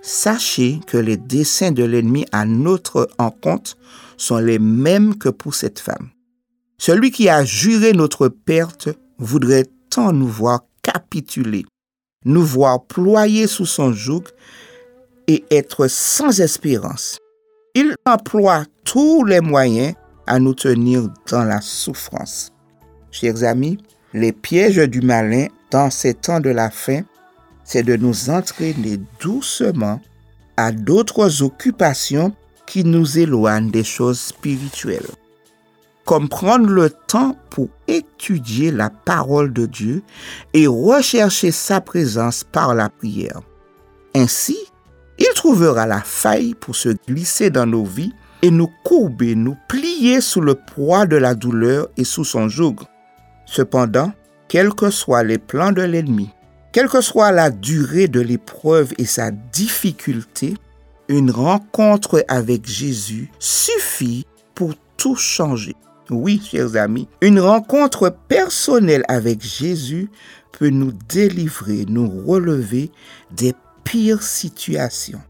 Sachez 0.00 0.80
que 0.84 0.96
les 0.98 1.16
desseins 1.16 1.70
de 1.70 1.84
l'ennemi 1.84 2.26
à 2.32 2.44
notre 2.44 3.08
encontre 3.18 3.76
sont 4.16 4.38
les 4.38 4.58
mêmes 4.58 5.16
que 5.16 5.28
pour 5.28 5.54
cette 5.54 5.78
femme. 5.78 6.10
Celui 6.78 7.10
qui 7.10 7.28
a 7.28 7.44
juré 7.44 7.92
notre 7.92 8.28
perte 8.28 8.88
voudrait 9.18 9.66
tant 9.90 10.12
nous 10.12 10.28
voir 10.28 10.60
capituler, 10.82 11.64
nous 12.24 12.44
voir 12.44 12.84
ployer 12.84 13.46
sous 13.46 13.66
son 13.66 13.92
joug 13.92 14.24
et 15.28 15.44
être 15.50 15.86
sans 15.88 16.40
espérance. 16.40 17.18
Il 17.74 17.94
emploie 18.04 18.64
tous 18.84 19.24
les 19.24 19.40
moyens 19.40 19.94
à 20.26 20.38
nous 20.38 20.54
tenir 20.54 21.08
dans 21.30 21.44
la 21.44 21.60
souffrance. 21.60 22.50
Chers 23.10 23.44
amis, 23.44 23.78
les 24.12 24.32
pièges 24.32 24.88
du 24.88 25.00
malin 25.00 25.46
dans 25.70 25.90
ces 25.90 26.14
temps 26.14 26.40
de 26.40 26.50
la 26.50 26.70
fin 26.70 27.02
c'est 27.64 27.82
de 27.82 27.96
nous 27.96 28.30
entraîner 28.30 28.98
doucement 29.20 30.00
à 30.56 30.72
d'autres 30.72 31.42
occupations 31.42 32.34
qui 32.72 32.84
nous 32.84 33.18
éloignent 33.18 33.70
des 33.70 33.84
choses 33.84 34.18
spirituelles. 34.18 35.10
Comme 36.06 36.30
prendre 36.30 36.70
le 36.70 36.88
temps 36.88 37.36
pour 37.50 37.68
étudier 37.86 38.70
la 38.72 38.88
parole 38.88 39.52
de 39.52 39.66
Dieu 39.66 40.02
et 40.54 40.66
rechercher 40.66 41.50
sa 41.50 41.82
présence 41.82 42.44
par 42.44 42.74
la 42.74 42.88
prière. 42.88 43.42
Ainsi, 44.14 44.56
il 45.18 45.28
trouvera 45.34 45.86
la 45.86 46.00
faille 46.00 46.54
pour 46.54 46.74
se 46.74 46.88
glisser 47.06 47.50
dans 47.50 47.66
nos 47.66 47.84
vies 47.84 48.14
et 48.40 48.50
nous 48.50 48.70
courber, 48.84 49.34
nous 49.34 49.58
plier 49.68 50.22
sous 50.22 50.40
le 50.40 50.54
poids 50.54 51.04
de 51.04 51.16
la 51.16 51.34
douleur 51.34 51.88
et 51.98 52.04
sous 52.04 52.24
son 52.24 52.48
joug. 52.48 52.76
Cependant, 53.44 54.14
quels 54.48 54.72
que 54.72 54.88
soient 54.88 55.24
les 55.24 55.36
plans 55.36 55.72
de 55.72 55.82
l'ennemi, 55.82 56.30
quelle 56.72 56.88
que 56.88 57.02
soit 57.02 57.32
la 57.32 57.50
durée 57.50 58.08
de 58.08 58.20
l'épreuve 58.20 58.94
et 58.96 59.04
sa 59.04 59.30
difficulté, 59.30 60.54
une 61.08 61.30
rencontre 61.30 62.24
avec 62.28 62.66
Jésus 62.66 63.30
suffit 63.38 64.26
pour 64.54 64.74
tout 64.96 65.16
changer. 65.16 65.74
Oui, 66.10 66.42
chers 66.44 66.76
amis, 66.76 67.08
une 67.20 67.40
rencontre 67.40 68.14
personnelle 68.28 69.04
avec 69.08 69.42
Jésus 69.42 70.10
peut 70.52 70.68
nous 70.68 70.92
délivrer, 71.08 71.84
nous 71.88 72.08
relever 72.26 72.90
des 73.30 73.54
pires 73.84 74.22
situations. 74.22 75.20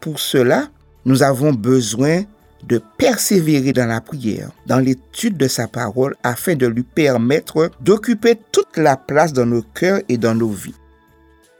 Pour 0.00 0.20
cela, 0.20 0.68
nous 1.04 1.22
avons 1.22 1.52
besoin 1.52 2.24
de 2.66 2.80
persévérer 2.98 3.72
dans 3.72 3.86
la 3.86 4.00
prière, 4.00 4.50
dans 4.66 4.78
l'étude 4.78 5.36
de 5.36 5.48
sa 5.48 5.68
parole, 5.68 6.16
afin 6.22 6.54
de 6.54 6.66
lui 6.66 6.82
permettre 6.82 7.70
d'occuper 7.80 8.38
toute 8.52 8.76
la 8.76 8.96
place 8.96 9.32
dans 9.32 9.46
nos 9.46 9.62
cœurs 9.62 10.00
et 10.08 10.18
dans 10.18 10.34
nos 10.34 10.50
vies. 10.50 10.74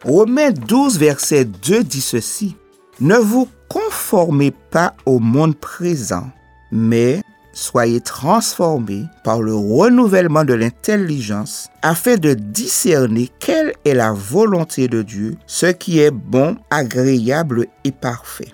Romains 0.03 0.51
12, 0.51 0.99
verset 0.99 1.45
2 1.45 1.85
dit 1.85 2.01
ceci. 2.01 2.57
Ne 3.01 3.17
vous 3.17 3.49
conformez 3.69 4.53
pas 4.71 4.95
au 5.05 5.19
monde 5.19 5.57
présent, 5.57 6.31
mais 6.71 7.23
soyez 7.53 8.01
transformés 8.01 9.05
par 9.25 9.43
le 9.43 9.53
renouvellement 9.55 10.45
de 10.45 10.55
l'intelligence 10.55 11.71
afin 11.83 12.15
de 12.15 12.35
discerner 12.35 13.31
quelle 13.41 13.73
est 13.85 13.95
la 13.95 14.13
volonté 14.13 14.87
de 14.87 15.03
Dieu, 15.03 15.37
ce 15.47 15.67
qui 15.67 15.99
est 15.99 16.13
bon, 16.13 16.57
agréable 16.71 17.67
et 17.83 17.91
parfait. 17.91 18.53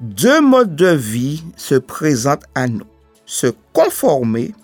Deux 0.00 0.40
modes 0.40 0.74
de 0.74 0.88
vie 0.88 1.44
se 1.56 1.74
présentent 1.74 2.46
à 2.54 2.66
nous. 2.66 2.86
Se 3.26 3.48
conformer 3.74 4.54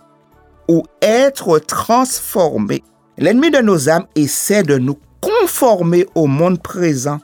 ou 0.69 0.85
être 1.03 1.59
transformé. 1.59 2.83
L'ennemi 3.19 3.51
de 3.51 3.59
nos 3.59 3.91
âmes 3.91 4.07
essaie 4.15 4.63
de 4.63 4.79
nous 4.79 4.99
conformer 5.21 6.07
au 6.15 6.27
monde 6.27 6.63
présent. 6.63 7.21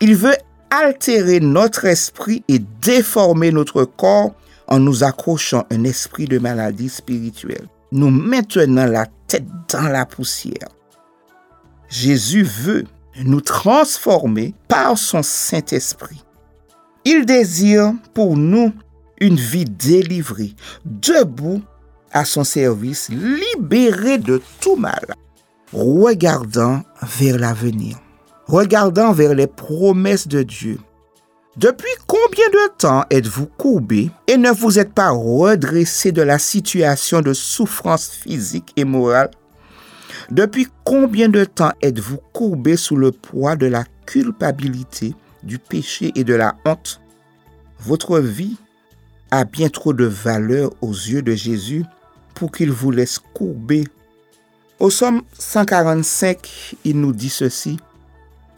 Il 0.00 0.16
veut 0.16 0.36
altérer 0.72 1.40
notre 1.40 1.84
esprit 1.84 2.42
et 2.48 2.58
déformer 2.80 3.52
notre 3.52 3.84
corps 3.84 4.34
en 4.68 4.80
nous 4.80 5.04
accrochant 5.04 5.66
un 5.70 5.84
esprit 5.84 6.24
de 6.24 6.38
maladie 6.38 6.88
spirituelle, 6.88 7.68
nous 7.92 8.10
maintenant 8.10 8.86
la 8.86 9.06
tête 9.26 9.44
dans 9.70 9.88
la 9.88 10.06
poussière. 10.06 10.68
Jésus 11.90 12.42
veut 12.42 12.84
nous 13.22 13.42
transformer 13.42 14.54
par 14.66 14.96
son 14.96 15.22
Saint-Esprit. 15.22 16.24
Il 17.04 17.26
désire 17.26 17.92
pour 18.14 18.38
nous 18.38 18.72
une 19.20 19.36
vie 19.36 19.66
délivrée, 19.66 20.54
debout 20.86 21.60
à 22.12 22.24
son 22.24 22.44
service, 22.44 23.10
libérée 23.10 24.18
de 24.18 24.40
tout 24.60 24.76
mal, 24.76 25.14
regardant 25.72 26.82
vers 27.02 27.38
l'avenir, 27.38 27.98
regardant 28.46 29.12
vers 29.12 29.34
les 29.34 29.46
promesses 29.46 30.28
de 30.28 30.42
Dieu. 30.42 30.78
Depuis 31.56 31.92
combien 32.06 32.48
de 32.48 32.76
temps 32.78 33.04
êtes-vous 33.10 33.46
courbé 33.46 34.10
et 34.26 34.38
ne 34.38 34.50
vous 34.50 34.78
êtes 34.78 34.94
pas 34.94 35.10
redressé 35.10 36.10
de 36.10 36.22
la 36.22 36.38
situation 36.38 37.20
de 37.20 37.34
souffrance 37.34 38.08
physique 38.08 38.72
et 38.76 38.84
morale? 38.84 39.30
Depuis 40.30 40.66
combien 40.84 41.28
de 41.28 41.44
temps 41.44 41.72
êtes-vous 41.82 42.18
courbé 42.32 42.76
sous 42.76 42.96
le 42.96 43.12
poids 43.12 43.56
de 43.56 43.66
la 43.66 43.84
culpabilité 44.06 45.14
du 45.42 45.58
péché 45.58 46.12
et 46.14 46.24
de 46.24 46.34
la 46.34 46.54
honte, 46.64 47.00
votre 47.80 48.18
vie 48.18 48.56
a 49.30 49.44
bien 49.44 49.68
trop 49.68 49.92
de 49.92 50.04
valeur 50.04 50.70
aux 50.80 50.92
yeux 50.92 51.22
de 51.22 51.34
Jésus 51.34 51.84
pour 52.34 52.50
qu'il 52.50 52.70
vous 52.70 52.90
laisse 52.90 53.18
courber. 53.18 53.84
Au 54.78 54.88
Somme 54.88 55.22
145, 55.38 56.76
il 56.84 57.00
nous 57.00 57.12
dit 57.12 57.28
ceci. 57.28 57.78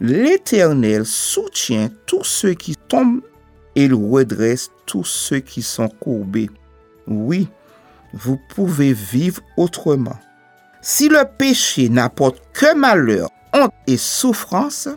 L'Éternel 0.07 1.07
soutient 1.07 1.89
tous 2.05 2.25
ceux 2.25 2.53
qui 2.53 2.77
tombent 2.77 3.23
et 3.75 3.89
redresse 3.89 4.71
tous 4.85 5.05
ceux 5.05 5.39
qui 5.41 5.63
sont 5.63 5.89
courbés. 5.89 6.51
Oui, 7.07 7.49
vous 8.13 8.39
pouvez 8.51 8.93
vivre 8.93 9.41
autrement. 9.57 10.19
Si 10.83 11.09
le 11.09 11.25
péché 11.39 11.89
n'apporte 11.89 12.43
que 12.53 12.75
malheur, 12.77 13.31
honte 13.55 13.73
et 13.87 13.97
souffrance, 13.97 14.91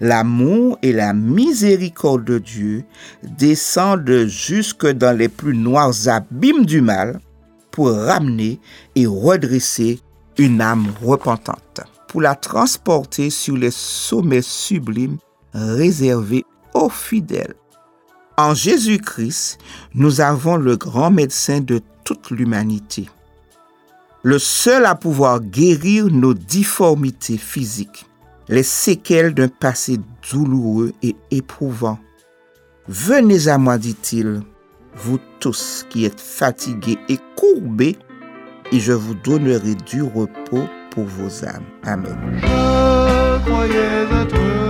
l'amour 0.00 0.76
et 0.82 0.92
la 0.92 1.12
miséricorde 1.12 2.24
de 2.24 2.38
Dieu 2.38 2.84
descendent 3.22 4.26
jusque 4.26 4.88
dans 4.88 5.16
les 5.16 5.28
plus 5.28 5.56
noirs 5.56 6.08
abîmes 6.08 6.66
du 6.66 6.80
mal 6.80 7.20
pour 7.70 7.92
ramener 7.92 8.58
et 8.96 9.06
redresser 9.06 10.00
une 10.36 10.60
âme 10.60 10.88
repentante, 11.00 11.82
pour 12.12 12.20
la 12.20 12.34
transporter 12.34 13.30
sur 13.30 13.56
les 13.56 13.70
sommets 13.70 14.42
sublimes 14.42 15.16
réservés 15.54 16.44
aux 16.74 16.90
fidèles. 16.90 17.54
En 18.36 18.52
Jésus-Christ, 18.52 19.58
nous 19.94 20.20
avons 20.20 20.56
le 20.56 20.76
grand 20.76 21.10
médecin 21.10 21.60
de 21.60 21.80
toute 22.04 22.30
l'humanité, 22.30 23.08
le 24.22 24.38
seul 24.38 24.84
à 24.84 24.94
pouvoir 24.94 25.40
guérir 25.40 26.06
nos 26.06 26.34
difformités 26.34 27.38
physiques, 27.38 28.04
les 28.48 28.62
séquelles 28.62 29.32
d'un 29.32 29.48
passé 29.48 29.98
douloureux 30.30 30.92
et 31.02 31.16
éprouvant. 31.30 31.98
Venez 32.88 33.48
à 33.48 33.56
moi, 33.56 33.78
dit-il, 33.78 34.42
vous 34.96 35.18
tous 35.40 35.86
qui 35.88 36.04
êtes 36.04 36.20
fatigués 36.20 36.98
et 37.08 37.18
courbés, 37.36 37.96
et 38.70 38.80
je 38.80 38.92
vous 38.92 39.14
donnerai 39.14 39.76
du 39.76 40.02
repos 40.02 40.68
pour 40.92 41.04
vos 41.04 41.44
âmes. 41.44 41.64
Amen. 41.84 42.16
Je 42.42 43.50
croyais 43.50 44.04
être 44.22 44.61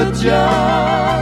sais 0.00 0.12
qu'il 0.12 1.19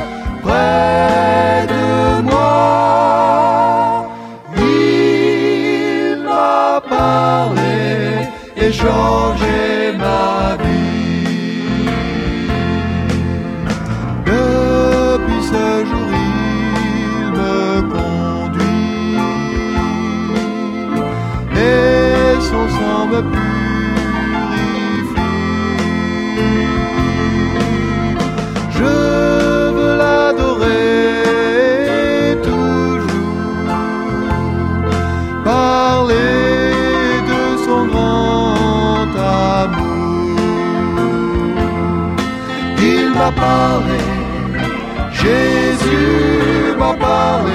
Jésus 45.12 46.74
m'a 46.78 46.92
parlé. 46.94 47.52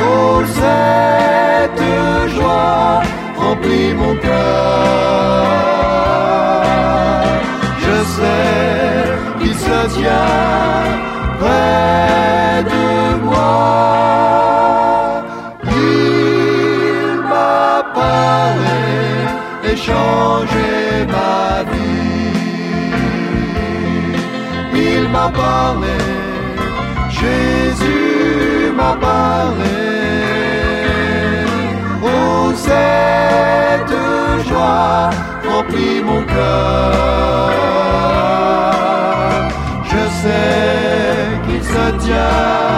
Oh, 0.00 0.42
cette 0.60 1.84
joie 2.34 3.02
remplit 3.36 3.92
mon 3.94 4.14
cœur. 4.16 4.72
Je 7.84 7.96
sais 8.16 9.04
qu'il 9.40 9.54
se 9.54 9.78
tient 9.96 10.84
près 11.40 12.64
de 12.74 12.86
moi. 13.26 13.52
Il 15.64 17.20
m'a 17.30 17.82
parlé 18.00 18.82
et 19.68 19.76
changé 19.76 20.70
ma 21.14 21.41
m'a 25.12 25.28
parlé, 25.28 25.98
Jésus 27.10 28.72
m'a 28.74 28.94
parlé. 29.08 29.78
Oh, 32.02 32.52
cette 32.54 33.96
joie 34.48 35.10
remplit 35.48 36.02
mon 36.02 36.22
cœur. 36.22 37.50
Je 39.90 40.02
sais 40.20 41.26
qu'il 41.44 41.62
se 41.62 41.84
tient 42.04 42.71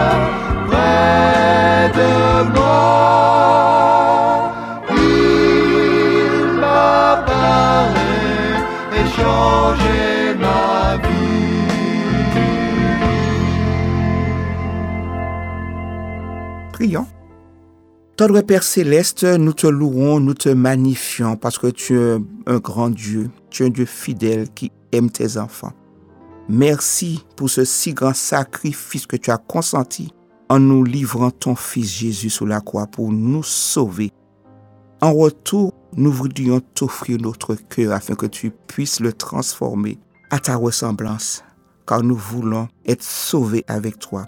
Père 18.27 18.63
céleste, 18.63 19.25
nous 19.25 19.53
te 19.53 19.67
louons, 19.67 20.19
nous 20.19 20.33
te 20.33 20.49
magnifions 20.49 21.37
parce 21.37 21.59
que 21.59 21.67
tu 21.67 21.99
es 21.99 22.17
un 22.47 22.59
grand 22.59 22.89
Dieu, 22.89 23.31
tu 23.51 23.63
es 23.63 23.67
un 23.67 23.71
Dieu 23.71 23.85
fidèle 23.85 24.49
qui 24.55 24.73
aime 24.93 25.11
tes 25.11 25.37
enfants. 25.37 25.73
Merci 26.49 27.23
pour 27.37 27.51
ce 27.51 27.65
si 27.65 27.93
grand 27.93 28.15
sacrifice 28.15 29.07
que 29.07 29.17
tu 29.17 29.31
as 29.31 29.37
consenti 29.37 30.11
en 30.49 30.59
nous 30.59 30.85
livrant 30.85 31.31
ton 31.31 31.55
Fils 31.55 31.99
Jésus 31.99 32.31
sous 32.31 32.47
la 32.47 32.61
croix 32.61 32.87
pour 32.87 33.13
nous 33.13 33.43
sauver. 33.43 34.11
En 35.03 35.13
retour, 35.13 35.75
nous 35.95 36.13
voudrions 36.13 36.61
t'offrir 36.61 37.21
notre 37.21 37.55
cœur 37.55 37.93
afin 37.93 38.15
que 38.15 38.27
tu 38.27 38.51
puisses 38.67 39.01
le 39.01 39.13
transformer 39.13 39.99
à 40.31 40.39
ta 40.39 40.57
ressemblance, 40.57 41.45
car 41.87 42.03
nous 42.03 42.17
voulons 42.17 42.69
être 42.87 43.03
sauvés 43.03 43.65
avec 43.69 43.99
toi. 43.99 44.27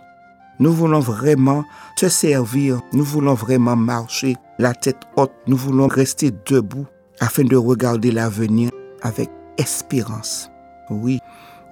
Nous 0.58 0.72
voulons 0.72 1.00
vraiment 1.00 1.64
te 1.96 2.08
servir, 2.08 2.80
nous 2.92 3.04
voulons 3.04 3.34
vraiment 3.34 3.76
marcher 3.76 4.36
la 4.58 4.72
tête 4.72 5.02
haute, 5.16 5.32
nous 5.46 5.56
voulons 5.56 5.86
rester 5.86 6.30
debout 6.46 6.86
afin 7.20 7.44
de 7.44 7.56
regarder 7.56 8.10
l'avenir 8.10 8.70
avec 9.02 9.30
espérance. 9.58 10.50
Oui, 10.88 11.20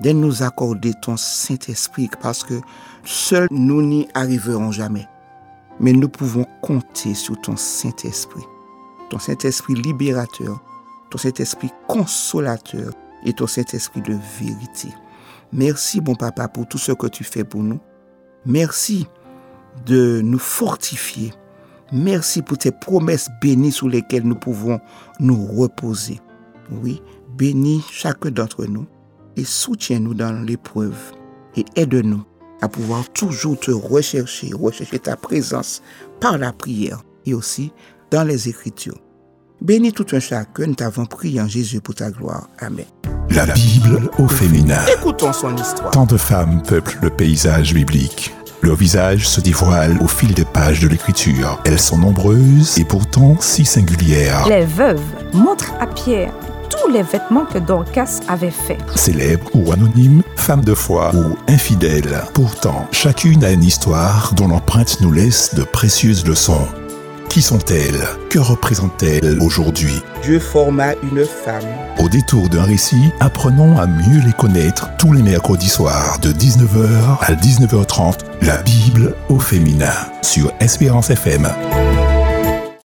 de 0.03 0.11
nous 0.11 0.43
accorder 0.43 0.93
ton 1.01 1.17
Saint-Esprit 1.17 2.11
parce 2.21 2.45
que 2.45 2.61
seuls 3.05 3.49
nous 3.51 3.81
n'y 3.81 4.09
arriverons 4.15 4.73
jamais. 4.73 5.07
Mais 5.81 5.93
nous 5.93 6.09
pouvons 6.09 6.47
compter 6.63 7.15
sur 7.15 7.41
ton 7.41 7.57
Saint-Esprit, 7.57 8.45
ton 9.11 9.19
Saint-Esprit 9.19 9.75
libérateur, 9.75 10.63
ton 11.11 11.19
Saint-Esprit 11.19 11.71
consolateur 11.89 12.93
et 13.25 13.33
ton 13.33 13.47
Saint-Esprit 13.47 14.03
de 14.03 14.17
vérité. 14.39 14.89
Merci, 15.53 16.01
bon 16.01 16.15
papa, 16.15 16.49
pour 16.49 16.69
tout 16.69 16.79
ce 16.79 16.93
que 16.93 17.07
tu 17.07 17.25
fais 17.25 17.45
pour 17.45 17.63
nous. 17.63 17.81
Merci 18.47 19.07
de 19.87 20.21
nous 20.21 20.39
fortifier. 20.39 21.33
Merci 21.93 22.43
pour 22.43 22.59
tes 22.59 22.73
promesses 22.73 23.29
bénies 23.41 23.73
sous 23.73 23.89
lesquelles 23.89 24.27
nous 24.27 24.35
pouvons 24.35 24.81
nous 25.21 25.47
reposer. 25.47 26.21
Oui, 26.71 27.03
bénis 27.37 27.83
chacun 27.91 28.31
d'entre 28.31 28.67
nous 28.67 28.87
et 29.37 29.45
soutiens-nous 29.45 30.15
dans 30.15 30.33
l'épreuve 30.45 31.13
et 31.57 31.65
aide-nous 31.77 32.25
à 32.61 32.69
pouvoir 32.69 33.09
toujours 33.13 33.59
te 33.59 33.71
rechercher, 33.71 34.51
rechercher 34.53 34.99
ta 34.99 35.17
présence 35.17 35.83
par 36.21 36.39
la 36.39 36.53
prière 36.53 37.03
et 37.27 37.35
aussi 37.35 37.73
dans 38.11 38.25
les 38.25 38.49
Écritures. 38.49 39.04
Bénis 39.65 39.93
tout 39.93 40.05
un 40.13 40.21
chacun, 40.21 40.67
nous 40.67 40.75
t'avons 40.75 41.07
prié 41.07 41.41
en 41.41 41.49
Jésus 41.49 41.81
pour 41.81 41.95
ta 41.95 42.11
gloire. 42.11 42.51
Amen. 42.59 42.85
La 43.31 43.47
Bible 43.47 44.11
au 44.19 44.29
féminin. 44.29 44.83
Écoutons 44.95 45.33
son 45.33 45.57
histoire. 45.57 45.91
Tant 45.91 46.05
de 46.05 46.19
femmes 46.19 46.63
peuplent 46.69 46.99
le 47.01 47.09
paysage 47.09 47.73
biblique. 47.73 48.35
Leurs 48.61 48.77
visages 48.77 49.27
se 49.27 49.41
dévoilent 49.41 49.97
au 50.03 50.07
fil 50.07 50.35
des 50.35 50.45
pages 50.45 50.81
de 50.81 50.89
l'écriture. 50.89 51.63
Elles 51.65 51.81
sont 51.81 51.97
nombreuses 51.97 52.79
et 52.79 52.85
pourtant 52.85 53.39
si 53.41 53.65
singulières. 53.65 54.47
Les 54.51 54.67
veuves 54.67 55.01
montrent 55.33 55.73
à 55.81 55.87
Pierre 55.87 56.35
tous 56.69 56.93
les 56.93 57.03
vêtements 57.03 57.47
que 57.47 57.59
Dorcas 57.59 58.21
avait 58.29 58.51
faits. 58.51 58.83
Célèbres 58.97 59.49
ou 59.55 59.73
anonymes, 59.73 60.23
femmes 60.37 60.65
de 60.65 60.75
foi 60.75 61.11
ou 61.15 61.39
infidèles. 61.49 62.23
Pourtant, 62.35 62.87
chacune 62.93 63.43
a 63.43 63.51
une 63.51 63.65
histoire 63.65 64.35
dont 64.35 64.49
l'empreinte 64.49 65.01
nous 65.01 65.13
laisse 65.13 65.55
de 65.55 65.63
précieuses 65.63 66.27
leçons. 66.27 66.69
Qui 67.29 67.43
sont-elles? 67.43 68.07
Que 68.31 68.39
représentent-elles 68.39 69.39
aujourd'hui? 69.41 70.03
Dieu 70.23 70.39
forma 70.39 70.93
une 71.03 71.25
femme. 71.25 71.65
Au 71.99 72.09
détour 72.09 72.49
d'un 72.49 72.63
récit, 72.63 73.11
apprenons 73.21 73.77
à 73.79 73.87
mieux 73.87 74.21
les 74.25 74.33
connaître 74.33 74.89
tous 74.99 75.13
les 75.13 75.23
mercredis 75.23 75.69
soirs 75.69 76.19
de 76.21 76.33
19h 76.33 77.19
à 77.21 77.33
19h30, 77.35 78.19
la 78.43 78.59
Bible 78.63 79.15
au 79.29 79.39
féminin 79.39 79.95
sur 80.23 80.53
Espérance 80.61 81.11
FM. 81.11 81.49